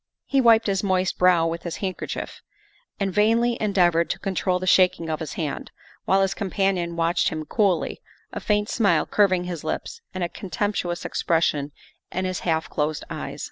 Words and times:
He 0.25 0.41
wiped 0.41 0.65
his 0.65 0.81
moist 0.83 1.19
brow 1.19 1.45
with 1.45 1.61
his 1.61 1.75
handkerchief 1.75 2.41
and 2.99 3.13
vainly 3.13 3.55
endeavored 3.61 4.09
to 4.09 4.17
control 4.17 4.57
the 4.57 4.65
shaking 4.65 5.11
of 5.11 5.19
his 5.19 5.33
hand, 5.33 5.69
while 6.05 6.23
his 6.23 6.33
companion 6.33 6.95
watched 6.95 7.29
him 7.29 7.45
coolly, 7.45 8.01
a 8.33 8.39
faint 8.39 8.67
smile 8.67 9.05
curving 9.05 9.43
his 9.43 9.63
lips 9.63 10.01
and 10.11 10.23
a 10.23 10.27
contemptuous 10.29 11.05
expression 11.05 11.71
in 12.11 12.25
his 12.25 12.39
half 12.39 12.67
closed 12.67 13.03
eyes. 13.11 13.39